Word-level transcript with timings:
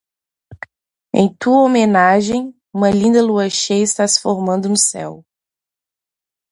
Em 1.13 1.31
tua 1.35 1.57
homenagem, 1.61 2.55
uma 2.73 2.89
linda 2.89 3.21
Lua 3.21 3.47
cheia 3.51 3.83
está 3.83 4.07
se 4.07 4.19
formando 4.19 4.67
no 4.67 4.75
céu. 4.75 5.23